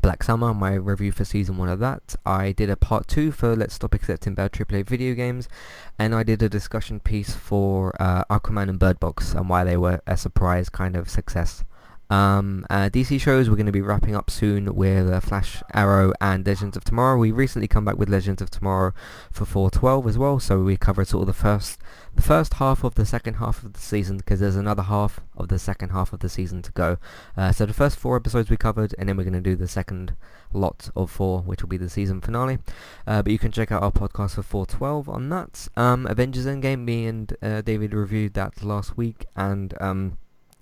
Black 0.00 0.22
Summer, 0.22 0.54
my 0.54 0.74
review 0.74 1.12
for 1.12 1.24
season 1.24 1.56
one 1.56 1.68
of 1.68 1.78
that. 1.80 2.14
I 2.24 2.52
did 2.52 2.70
a 2.70 2.76
part 2.76 3.08
two 3.08 3.32
for 3.32 3.56
Let's 3.56 3.74
Stop 3.74 3.94
Accepting 3.94 4.34
Bad 4.34 4.52
AAA 4.52 4.86
Video 4.86 5.14
Games, 5.14 5.48
and 5.98 6.14
I 6.14 6.22
did 6.22 6.42
a 6.42 6.48
discussion 6.48 7.00
piece 7.00 7.34
for 7.34 7.94
uh, 8.00 8.24
Aquaman 8.30 8.68
and 8.68 8.78
Bird 8.78 9.00
Box 9.00 9.34
and 9.34 9.48
why 9.48 9.64
they 9.64 9.76
were 9.76 10.00
a 10.06 10.16
surprise 10.16 10.68
kind 10.68 10.96
of 10.96 11.08
success. 11.08 11.64
Um, 12.10 12.64
uh, 12.70 12.88
DC 12.88 13.20
shows 13.20 13.50
we're 13.50 13.56
going 13.56 13.66
to 13.66 13.72
be 13.72 13.82
wrapping 13.82 14.16
up 14.16 14.30
soon 14.30 14.74
with 14.74 15.10
uh, 15.10 15.20
Flash, 15.20 15.62
Arrow, 15.74 16.12
and 16.20 16.46
Legends 16.46 16.76
of 16.76 16.84
Tomorrow. 16.84 17.18
We 17.18 17.32
recently 17.32 17.68
come 17.68 17.84
back 17.84 17.98
with 17.98 18.08
Legends 18.08 18.40
of 18.40 18.50
Tomorrow 18.50 18.92
for 19.30 19.44
412 19.44 20.06
as 20.06 20.18
well, 20.18 20.40
so 20.40 20.62
we 20.62 20.76
covered 20.76 21.08
sort 21.08 21.22
of 21.22 21.26
the 21.26 21.32
first 21.34 21.78
the 22.14 22.22
first 22.22 22.54
half 22.54 22.82
of 22.82 22.96
the 22.96 23.06
second 23.06 23.34
half 23.34 23.62
of 23.62 23.74
the 23.74 23.80
season 23.80 24.16
because 24.16 24.40
there's 24.40 24.56
another 24.56 24.82
half 24.82 25.20
of 25.36 25.48
the 25.48 25.58
second 25.58 25.90
half 25.90 26.12
of 26.12 26.20
the 26.20 26.28
season 26.28 26.62
to 26.62 26.72
go. 26.72 26.96
Uh, 27.36 27.52
so 27.52 27.64
the 27.64 27.74
first 27.74 27.96
four 27.96 28.16
episodes 28.16 28.50
we 28.50 28.56
covered, 28.56 28.94
and 28.98 29.08
then 29.08 29.16
we're 29.16 29.22
going 29.22 29.32
to 29.34 29.40
do 29.40 29.54
the 29.54 29.68
second 29.68 30.16
lot 30.52 30.90
of 30.96 31.10
four, 31.10 31.42
which 31.42 31.62
will 31.62 31.68
be 31.68 31.76
the 31.76 31.90
season 31.90 32.20
finale. 32.20 32.58
Uh, 33.06 33.22
but 33.22 33.30
you 33.30 33.38
can 33.38 33.52
check 33.52 33.70
out 33.70 33.82
our 33.82 33.92
podcast 33.92 34.34
for 34.34 34.42
412 34.42 35.08
on 35.08 35.28
that. 35.28 35.68
Um, 35.76 36.06
Avengers 36.06 36.46
Endgame, 36.46 36.84
me 36.84 37.06
and 37.06 37.36
uh, 37.42 37.60
David 37.60 37.92
reviewed 37.92 38.34
that 38.34 38.64
last 38.64 38.96
week, 38.96 39.26
and 39.36 39.74
um, 39.80 40.18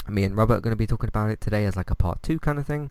me 0.09 0.25
and 0.25 0.37
Robert 0.37 0.55
are 0.55 0.61
going 0.61 0.73
to 0.73 0.77
be 0.77 0.87
talking 0.87 1.09
about 1.09 1.31
it 1.31 1.41
today 1.41 1.65
as 1.65 1.77
like 1.77 1.91
a 1.91 1.95
part 1.95 2.23
two 2.23 2.39
kind 2.39 2.59
of 2.59 2.67
thing. 2.67 2.91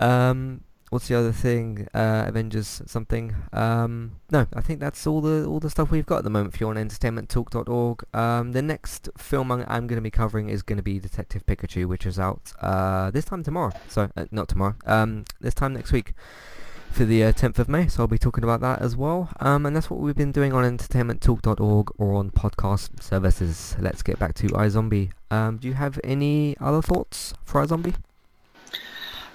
Um, 0.00 0.62
what's 0.90 1.08
the 1.08 1.14
other 1.14 1.32
thing? 1.32 1.88
Uh, 1.94 2.24
Avengers 2.26 2.82
something. 2.86 3.34
Um, 3.52 4.16
no, 4.30 4.46
I 4.54 4.60
think 4.60 4.80
that's 4.80 5.06
all 5.06 5.20
the 5.20 5.46
all 5.46 5.60
the 5.60 5.70
stuff 5.70 5.90
we've 5.90 6.06
got 6.06 6.18
at 6.18 6.24
the 6.24 6.30
moment. 6.30 6.54
If 6.54 6.60
you're 6.60 6.70
on 6.70 6.76
entertainmenttalk.org, 6.76 8.04
um, 8.14 8.52
the 8.52 8.62
next 8.62 9.08
film 9.16 9.50
I'm, 9.50 9.86
going 9.86 9.96
to 9.96 10.00
be 10.00 10.10
covering 10.10 10.48
is 10.48 10.62
going 10.62 10.76
to 10.76 10.82
be 10.82 10.98
Detective 10.98 11.44
Pikachu, 11.46 11.86
which 11.86 12.06
is 12.06 12.18
out 12.18 12.52
uh, 12.60 13.10
this 13.10 13.24
time 13.24 13.42
tomorrow. 13.42 13.72
So 13.88 14.10
uh, 14.16 14.26
not 14.30 14.48
tomorrow. 14.48 14.76
Um, 14.84 15.24
this 15.40 15.54
time 15.54 15.72
next 15.72 15.92
week 15.92 16.12
for 16.96 17.04
the 17.04 17.22
uh, 17.24 17.32
10th 17.32 17.58
of 17.58 17.68
May. 17.68 17.88
So 17.88 18.02
I'll 18.02 18.08
be 18.08 18.16
talking 18.16 18.42
about 18.42 18.62
that 18.62 18.80
as 18.80 18.96
well. 18.96 19.28
Um, 19.40 19.66
and 19.66 19.76
that's 19.76 19.90
what 19.90 20.00
we've 20.00 20.16
been 20.16 20.32
doing 20.32 20.54
on 20.54 20.64
entertainmenttalk.org 20.64 21.90
or 21.98 22.14
on 22.14 22.30
podcast 22.30 23.02
services. 23.02 23.76
Let's 23.78 24.02
get 24.02 24.18
back 24.18 24.34
to 24.36 24.46
iZombie. 24.48 25.10
Um, 25.30 25.58
do 25.58 25.68
you 25.68 25.74
have 25.74 26.00
any 26.02 26.56
other 26.58 26.80
thoughts 26.80 27.34
for 27.44 27.62
iZombie? 27.62 27.96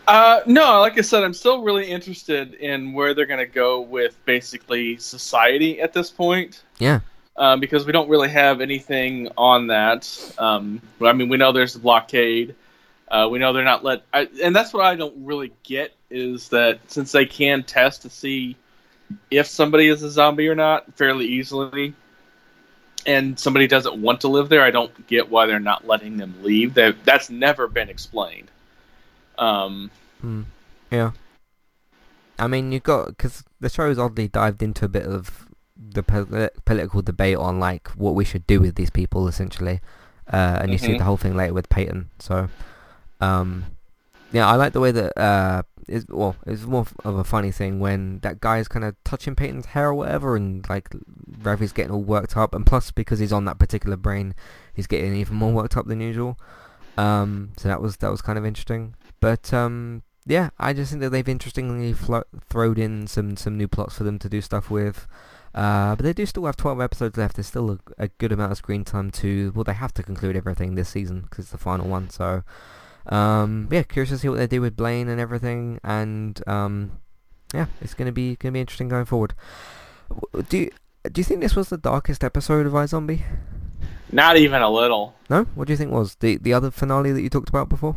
Uh, 0.08 0.42
no, 0.48 0.80
like 0.80 0.98
I 0.98 1.02
said, 1.02 1.24
I'm 1.24 1.36
still 1.36 1.62
really 1.62 1.86
interested 1.86 2.56
in 2.56 2.94
where 2.94 3.14
they're 3.14 3.28
going 3.28 3.46
to 3.46 3.54
go 3.54 3.82
with 3.82 4.18
basically 4.26 4.98
society 4.98 5.80
at 5.82 5.94
this 5.94 6.10
point. 6.10 6.64
Yeah. 6.80 7.02
Um, 7.38 7.60
because 7.60 7.86
we 7.86 7.92
don't 7.92 8.10
really 8.10 8.30
have 8.30 8.60
anything 8.60 9.30
on 9.38 9.68
that. 9.68 10.34
Um, 10.40 10.82
I 11.00 11.14
mean, 11.14 11.30
we 11.30 11.38
know 11.38 11.52
there's 11.52 11.74
the 11.74 11.80
blockade. 11.80 12.56
Uh, 13.12 13.28
we 13.30 13.38
know 13.40 13.52
they're 13.52 13.64
not 13.64 13.84
let, 13.84 14.04
I, 14.14 14.30
and 14.42 14.56
that's 14.56 14.74
what 14.74 14.86
I 14.86 14.96
don't 14.96 15.26
really 15.26 15.52
get 15.64 15.94
is 16.10 16.48
that 16.50 16.80
since 16.88 17.12
they 17.12 17.26
can 17.26 17.62
test 17.64 18.02
to 18.04 18.10
see 18.10 18.56
if 19.30 19.48
somebody 19.48 19.90
is 19.90 20.02
a 20.02 20.10
zombie 20.10 20.48
or 20.48 20.56
not 20.56 20.86
fairly 20.96 21.26
easily, 21.26 21.94
and 23.06 23.38
somebody 23.38 23.68
doesn't 23.68 24.02
want 24.02 24.22
to 24.22 24.30
live 24.30 24.48
there, 24.48 24.64
I 24.64 24.72
don't 24.72 25.08
get 25.08 25.30
why 25.30 25.46
they're 25.46 25.60
not 25.60 25.86
letting 25.86 26.16
them 26.18 26.36
leave. 26.42 26.76
That 26.76 27.04
that's 27.04 27.30
never 27.30 27.68
been 27.68 27.90
explained. 27.90 28.50
Um, 29.38 29.92
Hmm. 30.22 30.44
Yeah. 30.90 31.12
I 32.40 32.48
mean, 32.48 32.72
you've 32.72 32.84
got 32.84 33.08
because 33.10 33.44
the 33.60 33.70
show's 33.70 34.00
oddly 34.00 34.28
dived 34.28 34.64
into 34.64 34.86
a 34.86 34.90
bit 34.90 35.06
of 35.06 35.48
the 35.76 36.04
pol- 36.04 36.50
political 36.64 37.02
debate 37.02 37.38
on 37.38 37.60
like 37.60 37.90
what 37.90 38.16
we 38.16 38.24
should 38.24 38.48
do 38.48 38.62
with 38.62 38.76
these 38.76 38.90
people, 38.90 39.28
essentially, 39.28 39.82
uh, 40.32 40.60
and 40.62 40.72
you 40.72 40.78
see 40.78 40.94
Mhm. 40.94 41.00
the 41.00 41.04
whole 41.04 41.18
thing 41.18 41.36
later 41.36 41.54
with 41.54 41.70
Peyton. 41.70 42.10
So, 42.20 42.50
um, 43.22 43.66
yeah, 44.32 44.50
I 44.50 44.56
like 44.56 44.74
the 44.74 44.80
way 44.80 44.92
that 44.92 45.18
uh, 45.18 45.64
is 45.88 46.06
well, 46.10 46.36
it's 46.46 46.64
more 46.64 46.86
of 47.04 47.16
a 47.16 47.24
funny 47.24 47.52
thing 47.52 47.80
when 47.80 48.20
that 48.20 48.40
guy 48.40 48.60
is 48.60 48.68
kind 48.68 48.86
of 48.86 48.96
touching 49.04 49.36
Peyton's 49.36 49.68
hair 49.68 49.90
or 49.90 49.94
whatever, 49.94 50.36
and 50.36 50.68
like 50.70 50.90
Ravi's 51.42 51.74
getting 51.74 51.92
all 51.92 52.02
worked 52.02 52.38
up, 52.38 52.56
and 52.56 52.66
plus 52.66 52.92
because 52.92 53.20
he's 53.20 53.34
on 53.34 53.46
that 53.46 53.60
particular 53.60 53.98
brain, 53.98 54.34
he's 54.74 54.88
getting 54.88 55.16
even 55.16 55.36
more 55.36 55.52
worked 55.52 55.78
up 55.78 55.88
than 55.88 56.02
usual. 56.02 56.38
Um, 56.98 57.52
so 57.58 57.68
that 57.68 57.82
was 57.82 57.98
that 57.98 58.12
was 58.12 58.22
kind 58.22 58.38
of 58.38 58.46
interesting. 58.46 58.96
But 59.20 59.54
um, 59.54 60.04
yeah, 60.26 60.50
I 60.60 60.74
just 60.74 60.92
think 60.92 61.02
that 61.02 61.10
they've 61.10 61.28
interestingly 61.28 61.94
thrown 61.94 62.78
in 62.78 63.08
some 63.08 63.38
some 63.38 63.58
new 63.58 63.68
plots 63.68 63.98
for 63.98 64.04
them 64.04 64.20
to 64.20 64.30
do 64.30 64.42
stuff 64.42 64.70
with. 64.70 65.08
Uh, 65.54 65.96
but 65.98 66.04
they 66.04 66.14
do 66.14 66.26
still 66.26 66.46
have 66.46 66.56
12 66.56 66.80
episodes 66.80 67.18
left. 67.18 67.36
There's 67.36 67.48
still 67.48 67.72
a, 67.72 67.80
a 67.98 68.08
good 68.08 68.32
amount 68.32 68.54
of 68.54 68.58
screen 68.58 68.86
time 68.86 69.12
to. 69.12 69.52
Well, 69.54 69.66
they 69.66 69.74
have 69.74 69.94
to 69.96 70.04
conclude 70.04 70.38
everything 70.38 70.76
this 70.76 70.90
season 70.90 71.22
because 71.22 71.46
it's 71.46 71.52
the 71.52 71.58
final 71.58 71.90
one. 71.90 72.10
So, 72.10 72.44
um, 73.08 73.68
yeah, 73.72 73.84
curious 73.84 74.10
to 74.10 74.18
see 74.18 74.30
what 74.30 74.38
they 74.38 74.48
do 74.48 74.62
with 74.62 74.76
Blaine 74.76 75.10
and 75.10 75.20
everything. 75.20 75.80
And 75.84 76.42
um, 76.48 77.00
yeah, 77.54 77.68
it's 77.82 77.94
gonna 77.94 78.12
be 78.12 78.36
gonna 78.36 78.54
be 78.54 78.62
interesting 78.62 78.90
going 78.90 79.06
forward. 79.06 79.34
Do 80.50 80.58
you, 80.58 80.72
do 81.12 81.20
you 81.22 81.26
think 81.26 81.42
this 81.42 81.56
was 81.56 81.70
the 81.70 81.78
darkest 81.78 82.24
episode 82.24 82.66
of 82.66 82.74
iZombie? 82.74 83.22
not 84.14 84.36
even 84.36 84.62
a 84.62 84.70
little. 84.70 85.16
No. 85.30 85.44
What 85.56 85.68
do 85.68 85.74
you 85.74 85.78
think 85.78 85.92
was 85.92 86.16
the 86.16 86.38
the 86.38 86.54
other 86.54 86.70
finale 86.72 87.12
that 87.12 87.22
you 87.22 87.30
talked 87.30 87.50
about 87.50 87.70
before? 87.70 87.96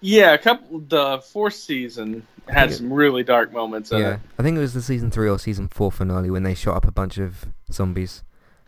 Yeah, 0.00 0.32
a 0.34 0.38
couple. 0.38 0.80
The 0.80 1.18
fourth 1.18 1.54
season 1.54 2.26
had 2.46 2.72
some 2.72 2.92
really 2.92 3.22
dark 3.24 3.52
moments 3.52 3.90
in 3.90 3.98
Yeah, 3.98 4.14
it. 4.14 4.20
I 4.38 4.42
think 4.42 4.56
it 4.56 4.60
was 4.60 4.74
the 4.74 4.82
season 4.82 5.10
three 5.10 5.28
or 5.28 5.38
season 5.38 5.68
four 5.68 5.90
finale 5.90 6.30
when 6.30 6.44
they 6.44 6.54
shot 6.54 6.76
up 6.76 6.86
a 6.86 6.92
bunch 6.92 7.18
of 7.18 7.46
zombies. 7.72 8.22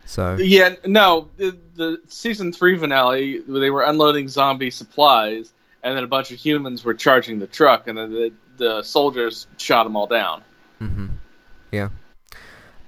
So 0.05 0.35
Yeah, 0.35 0.75
no, 0.85 1.29
the, 1.37 1.57
the 1.75 2.01
season 2.07 2.51
three 2.51 2.77
finale, 2.77 3.39
they 3.47 3.69
were 3.69 3.83
unloading 3.83 4.27
zombie 4.27 4.71
supplies, 4.71 5.53
and 5.83 5.95
then 5.95 6.03
a 6.03 6.07
bunch 6.07 6.31
of 6.31 6.37
humans 6.37 6.83
were 6.83 6.93
charging 6.93 7.39
the 7.39 7.47
truck, 7.47 7.87
and 7.87 7.97
then 7.97 8.11
the, 8.11 8.33
the 8.57 8.83
soldiers 8.83 9.47
shot 9.57 9.83
them 9.83 9.95
all 9.95 10.07
down. 10.07 10.43
Mm-hmm. 10.81 11.07
Yeah. 11.71 11.89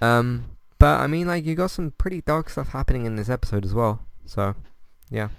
Um, 0.01 0.45
but 0.79 0.99
I 0.99 1.07
mean, 1.07 1.27
like, 1.27 1.45
you 1.45 1.55
got 1.55 1.71
some 1.71 1.91
pretty 1.91 2.21
dark 2.21 2.49
stuff 2.49 2.69
happening 2.69 3.05
in 3.05 3.15
this 3.15 3.29
episode 3.29 3.65
as 3.65 3.73
well. 3.73 4.01
So, 4.25 4.55
yeah. 5.09 5.29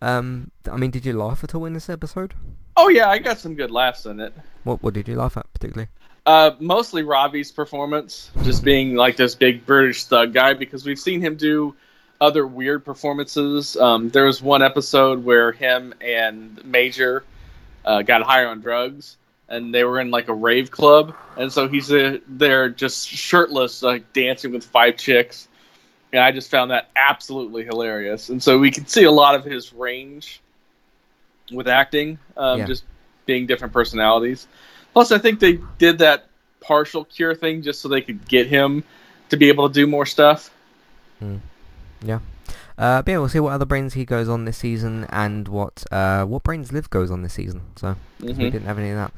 Um, 0.00 0.50
I 0.70 0.76
mean, 0.76 0.90
did 0.90 1.06
you 1.06 1.12
laugh 1.12 1.42
at 1.42 1.54
all 1.54 1.64
in 1.64 1.72
this 1.72 1.88
episode? 1.88 2.34
Oh 2.76 2.88
yeah, 2.88 3.08
I 3.08 3.18
got 3.18 3.38
some 3.38 3.54
good 3.54 3.70
laughs 3.70 4.04
in 4.04 4.20
it. 4.20 4.34
What 4.64 4.82
What 4.82 4.92
did 4.94 5.08
you 5.08 5.16
laugh 5.16 5.36
at 5.36 5.50
particularly? 5.52 5.88
Uh, 6.26 6.50
mostly 6.58 7.02
Robbie's 7.02 7.52
performance, 7.52 8.30
just 8.42 8.64
being 8.64 8.96
like 8.96 9.16
this 9.16 9.34
big 9.34 9.64
British 9.64 10.04
thug 10.04 10.34
guy, 10.34 10.54
because 10.54 10.84
we've 10.84 10.98
seen 10.98 11.20
him 11.20 11.36
do 11.36 11.74
other 12.20 12.46
weird 12.46 12.84
performances. 12.84 13.76
Um, 13.76 14.10
there 14.10 14.24
was 14.24 14.40
one 14.42 14.62
episode 14.62 15.24
where 15.24 15.52
him 15.52 15.94
and 16.00 16.64
Major 16.64 17.24
uh, 17.84 18.02
got 18.02 18.22
high 18.22 18.44
on 18.44 18.60
drugs, 18.60 19.16
and 19.48 19.74
they 19.74 19.84
were 19.84 20.00
in 20.00 20.10
like 20.10 20.28
a 20.28 20.34
rave 20.34 20.70
club, 20.70 21.14
and 21.36 21.52
so 21.52 21.68
he's 21.68 21.92
uh, 21.92 22.18
there 22.28 22.68
just 22.68 23.08
shirtless, 23.08 23.82
like 23.82 24.12
dancing 24.12 24.52
with 24.52 24.64
five 24.64 24.96
chicks, 24.96 25.48
and 26.12 26.22
I 26.22 26.32
just 26.32 26.50
found 26.50 26.70
that 26.70 26.90
absolutely 26.96 27.64
hilarious. 27.64 28.28
And 28.28 28.42
so 28.42 28.58
we 28.58 28.70
can 28.70 28.86
see 28.86 29.04
a 29.04 29.12
lot 29.12 29.34
of 29.34 29.44
his 29.44 29.72
range 29.72 30.40
with 31.52 31.68
acting, 31.68 32.18
um, 32.36 32.60
Yeah. 32.60 32.66
just 32.66 32.84
being 33.26 33.46
different 33.46 33.72
personalities. 33.72 34.46
Plus, 34.92 35.12
I 35.12 35.18
think 35.18 35.40
they 35.40 35.60
did 35.78 35.98
that 35.98 36.26
partial 36.60 37.04
cure 37.04 37.34
thing 37.34 37.62
just 37.62 37.80
so 37.80 37.88
they 37.88 38.00
could 38.00 38.26
get 38.26 38.46
him 38.46 38.82
to 39.28 39.36
be 39.36 39.48
able 39.48 39.68
to 39.68 39.74
do 39.74 39.86
more 39.86 40.06
stuff. 40.06 40.50
Uh, 42.78 43.00
but 43.02 43.10
yeah, 43.10 43.18
we'll 43.18 43.28
see 43.28 43.40
what 43.40 43.52
other 43.52 43.64
brains 43.64 43.94
he 43.94 44.04
goes 44.04 44.28
on 44.28 44.44
this 44.44 44.58
season 44.58 45.06
and 45.08 45.48
what 45.48 45.84
uh 45.90 46.24
what 46.24 46.42
brains 46.42 46.72
Liv 46.72 46.90
goes 46.90 47.10
on 47.10 47.22
this 47.22 47.32
season. 47.32 47.62
So 47.76 47.96
'cause 48.20 48.36
we 48.36 48.44
didn't 48.50 48.66
have 48.66 48.78
any 48.78 48.90
of 48.90 48.96
that. 48.96 49.12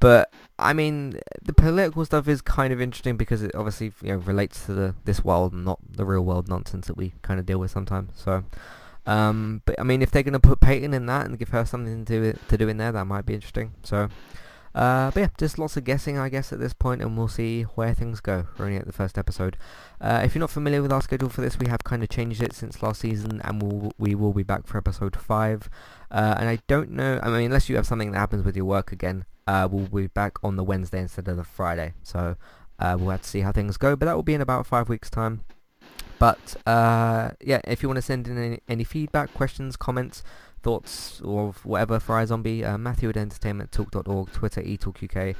But 0.00 0.32
I 0.58 0.72
mean, 0.72 1.18
the 1.42 1.52
political 1.52 2.04
stuff 2.04 2.26
is 2.26 2.40
kind 2.40 2.72
of 2.72 2.80
interesting 2.80 3.16
because 3.16 3.42
it 3.42 3.54
obviously 3.54 3.92
you 4.02 4.08
know 4.12 4.16
relates 4.16 4.64
to 4.66 4.72
the 4.74 4.94
this 5.04 5.22
world, 5.24 5.52
and 5.52 5.64
not 5.64 5.78
the 5.88 6.04
real 6.04 6.22
world 6.24 6.48
nonsense 6.48 6.86
that 6.86 6.96
we 6.96 7.12
kind 7.22 7.38
of 7.38 7.46
deal 7.46 7.58
with 7.58 7.70
sometimes. 7.70 8.10
So, 8.14 8.44
um, 9.06 9.62
but 9.66 9.78
I 9.78 9.82
mean, 9.82 10.00
if 10.02 10.10
they're 10.10 10.22
gonna 10.22 10.40
put 10.40 10.60
Peyton 10.60 10.94
in 10.94 11.06
that 11.06 11.26
and 11.26 11.38
give 11.38 11.50
her 11.50 11.64
something 11.64 12.04
to 12.04 12.32
do 12.32 12.38
to 12.48 12.56
do 12.58 12.68
in 12.68 12.78
there, 12.78 12.92
that 12.92 13.04
might 13.06 13.26
be 13.26 13.34
interesting. 13.34 13.72
So, 13.82 14.08
uh, 14.74 15.10
but 15.10 15.20
yeah, 15.20 15.28
just 15.38 15.58
lots 15.58 15.76
of 15.76 15.84
guessing, 15.84 16.18
I 16.18 16.28
guess, 16.28 16.52
at 16.52 16.58
this 16.58 16.72
point, 16.72 17.02
and 17.02 17.16
we'll 17.16 17.28
see 17.28 17.62
where 17.62 17.94
things 17.94 18.20
go. 18.20 18.46
We're 18.56 18.66
only 18.66 18.78
at 18.78 18.86
the 18.86 18.92
first 18.92 19.18
episode. 19.18 19.56
Uh, 20.00 20.22
if 20.24 20.34
you're 20.34 20.40
not 20.40 20.50
familiar 20.50 20.80
with 20.80 20.92
our 20.92 21.02
schedule 21.02 21.28
for 21.28 21.42
this, 21.42 21.58
we 21.58 21.68
have 21.68 21.84
kind 21.84 22.02
of 22.02 22.08
changed 22.08 22.42
it 22.42 22.54
since 22.54 22.82
last 22.82 23.00
season, 23.00 23.40
and 23.44 23.62
we'll, 23.62 23.92
we 23.98 24.14
will 24.14 24.32
be 24.32 24.42
back 24.42 24.66
for 24.66 24.78
episode 24.78 25.16
five. 25.16 25.68
Uh, 26.10 26.36
and 26.38 26.48
I 26.48 26.58
don't 26.68 26.90
know, 26.90 27.20
I 27.22 27.28
mean, 27.28 27.46
unless 27.46 27.68
you 27.68 27.76
have 27.76 27.86
something 27.86 28.12
that 28.12 28.18
happens 28.18 28.44
with 28.44 28.56
your 28.56 28.64
work 28.64 28.92
again, 28.92 29.24
uh, 29.46 29.68
we'll 29.70 29.86
be 29.86 30.06
back 30.06 30.42
on 30.42 30.56
the 30.56 30.64
Wednesday 30.64 31.00
instead 31.00 31.28
of 31.28 31.36
the 31.36 31.44
Friday. 31.44 31.94
So 32.02 32.36
uh, 32.78 32.96
we'll 32.98 33.10
have 33.10 33.22
to 33.22 33.28
see 33.28 33.40
how 33.40 33.52
things 33.52 33.76
go, 33.76 33.96
but 33.96 34.06
that 34.06 34.16
will 34.16 34.22
be 34.22 34.34
in 34.34 34.40
about 34.40 34.66
five 34.66 34.88
weeks' 34.88 35.10
time. 35.10 35.44
But 36.18 36.56
uh, 36.66 37.32
yeah, 37.40 37.60
if 37.64 37.82
you 37.82 37.88
want 37.88 37.96
to 37.96 38.02
send 38.02 38.28
in 38.28 38.38
any, 38.38 38.60
any 38.68 38.84
feedback, 38.84 39.34
questions, 39.34 39.76
comments, 39.76 40.22
thoughts, 40.62 41.20
or 41.20 41.54
whatever 41.64 42.00
for 42.00 42.16
iZombie, 42.16 42.64
uh, 42.64 42.78
Matthew 42.78 43.08
at 43.08 43.16
entertainmenttalk.org, 43.16 44.32
Twitter, 44.32 44.62
eTalkUK. 44.62 45.34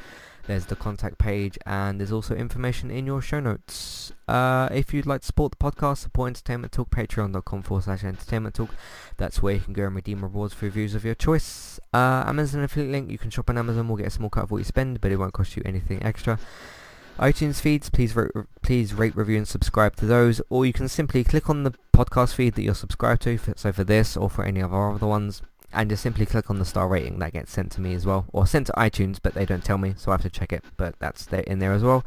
There's 0.47 0.67
the 0.67 0.75
contact 0.75 1.19
page, 1.19 1.57
and 1.67 2.01
there's 2.01 2.11
also 2.11 2.35
information 2.35 2.91
in 2.91 3.07
your 3.07 3.23
show 3.23 3.39
notes. 3.39 4.13
Uh, 4.27 4.69
if 4.73 4.93
you'd 4.93 5.07
like 5.07 5.21
to 5.21 5.27
support 5.29 5.53
the 5.53 5.59
podcast, 5.59 5.99
support 5.99 6.29
Entertainment 6.29 6.73
Talk, 6.73 6.91
patreon.com 6.91 7.63
forward 7.63 7.85
slash 7.85 8.03
entertainment 8.03 8.57
talk. 8.57 8.71
That's 9.19 9.41
where 9.41 9.55
you 9.55 9.61
can 9.61 9.73
go 9.73 9.87
and 9.87 9.95
redeem 9.95 10.23
rewards 10.23 10.53
for 10.53 10.65
reviews 10.65 10.97
of 10.97 11.05
your 11.05 11.15
choice. 11.15 11.79
Uh, 11.95 12.25
Amazon 12.27 12.65
affiliate 12.65 12.91
link, 12.91 13.11
you 13.11 13.19
can 13.19 13.31
shop 13.31 13.51
on 13.51 13.59
Amazon, 13.59 13.87
we'll 13.87 13.99
get 13.99 14.09
a 14.09 14.11
small 14.11 14.31
cut 14.31 14.45
of 14.45 14.51
what 14.51 14.59
you 14.59 14.65
spend, 14.65 15.01
but 15.01 15.13
it 15.13 15.17
won't 15.17 15.33
cost 15.33 15.57
you 15.57 15.63
anything 15.65 16.03
extra. 16.03 16.41
iTunes 17.19 17.61
feeds, 17.61 17.91
please 17.91 18.17
rate, 18.17 18.31
please 18.63 18.95
rate, 18.95 19.15
review, 19.15 19.37
and 19.37 19.47
subscribe 19.47 19.97
to 19.97 20.07
those, 20.07 20.41
or 20.49 20.67
you 20.67 20.73
can 20.73 20.89
simply 20.89 21.23
click 21.23 21.49
on 21.51 21.63
the 21.63 21.75
podcast 21.93 22.35
feed 22.35 22.55
that 22.55 22.63
you're 22.63 22.75
subscribed 22.75 23.23
to, 23.23 23.39
for, 23.39 23.55
so 23.57 23.73
for 23.73 23.85
this 23.85 24.17
or 24.17 24.31
for 24.31 24.45
any 24.45 24.61
of 24.61 24.73
our 24.73 24.95
other 24.95 25.07
ones, 25.07 25.43
and 25.73 25.91
just 25.91 26.03
simply 26.03 26.27
click 26.27 26.51
on 26.51 26.59
the 26.59 26.65
star 26.65 26.89
rating 26.89 27.19
that 27.19 27.33
gets 27.33 27.53
sent 27.53 27.71
to 27.73 27.81
me 27.81 27.95
as 27.95 28.07
well, 28.07 28.27
or 28.33 28.47
sent 28.47 28.67
to 28.67 28.73
iTunes, 28.73 29.19
but 29.23 29.35
they 29.35 29.47
don't 29.47 29.65
tell 29.65 29.79
me, 29.79 29.95
so 29.97 30.11
I 30.11 30.15
have 30.15 30.23
to 30.23 30.31
check 30.31 30.53
it, 30.53 30.65
but 30.77 30.99
that's 30.99 31.27
there, 31.27 31.41
in 31.41 31.59
there 31.59 31.73
as 31.73 31.83
well. 31.83 32.05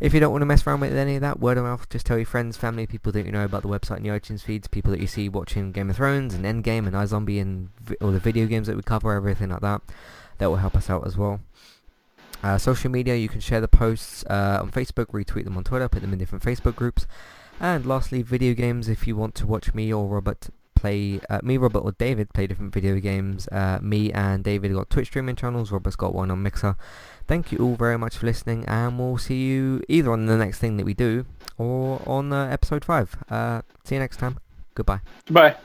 If 0.00 0.14
you 0.14 0.20
don't 0.20 0.32
want 0.32 0.42
to 0.42 0.46
mess 0.46 0.66
around 0.66 0.80
with 0.80 0.96
any 0.96 1.16
of 1.16 1.20
that, 1.20 1.40
word 1.40 1.58
of 1.58 1.64
mouth, 1.64 1.88
just 1.90 2.06
tell 2.06 2.16
your 2.16 2.26
friends, 2.26 2.56
family, 2.56 2.86
people 2.86 3.12
that 3.12 3.26
you 3.26 3.32
know 3.32 3.44
about 3.44 3.62
the 3.62 3.68
website 3.68 3.98
and 3.98 4.06
your 4.06 4.18
iTunes 4.18 4.42
feeds, 4.42 4.66
people 4.66 4.90
that 4.92 5.00
you 5.00 5.06
see 5.06 5.28
watching 5.28 5.72
Game 5.72 5.90
of 5.90 5.96
Thrones 5.96 6.34
and 6.34 6.44
Endgame 6.44 6.86
and 6.86 6.94
iZombie 6.94 7.40
and 7.40 7.68
vi- 7.80 7.96
all 8.00 8.10
the 8.10 8.18
video 8.18 8.46
games 8.46 8.66
that 8.66 8.76
we 8.76 8.82
cover, 8.82 9.12
everything 9.12 9.50
like 9.50 9.60
that. 9.60 9.82
That 10.38 10.48
will 10.48 10.56
help 10.56 10.74
us 10.74 10.88
out 10.88 11.06
as 11.06 11.18
well. 11.18 11.40
Uh, 12.42 12.58
social 12.58 12.90
media, 12.90 13.14
you 13.14 13.28
can 13.28 13.40
share 13.40 13.60
the 13.60 13.68
posts 13.68 14.24
uh, 14.28 14.58
on 14.62 14.70
Facebook, 14.70 15.06
retweet 15.06 15.44
them 15.44 15.56
on 15.56 15.64
Twitter, 15.64 15.88
put 15.88 16.02
them 16.02 16.12
in 16.12 16.18
different 16.18 16.44
Facebook 16.44 16.74
groups. 16.74 17.06
And 17.60 17.84
lastly, 17.84 18.22
video 18.22 18.54
games, 18.54 18.88
if 18.88 19.06
you 19.06 19.16
want 19.16 19.34
to 19.36 19.46
watch 19.46 19.74
me 19.74 19.92
or 19.92 20.06
Robert 20.06 20.48
play, 20.74 21.20
uh, 21.28 21.40
me, 21.42 21.58
Robert, 21.58 21.80
or 21.80 21.92
David 21.92 22.32
play 22.32 22.46
different 22.46 22.72
video 22.72 22.98
games. 22.98 23.46
Uh, 23.48 23.78
me 23.82 24.10
and 24.12 24.42
David 24.42 24.72
got 24.72 24.88
Twitch 24.88 25.08
streaming 25.08 25.36
channels. 25.36 25.70
Robert's 25.70 25.96
got 25.96 26.14
one 26.14 26.30
on 26.30 26.42
Mixer. 26.42 26.76
Thank 27.26 27.52
you 27.52 27.58
all 27.58 27.76
very 27.76 27.98
much 27.98 28.16
for 28.16 28.26
listening, 28.26 28.64
and 28.66 28.98
we'll 28.98 29.18
see 29.18 29.42
you 29.44 29.82
either 29.88 30.10
on 30.10 30.26
the 30.26 30.36
next 30.36 30.58
thing 30.58 30.78
that 30.78 30.86
we 30.86 30.94
do 30.94 31.26
or 31.58 32.02
on 32.06 32.32
uh, 32.32 32.48
episode 32.48 32.84
five. 32.84 33.14
Uh, 33.28 33.60
see 33.84 33.96
you 33.96 34.00
next 34.00 34.16
time. 34.16 34.38
Goodbye. 34.74 35.00
Bye. 35.30 35.56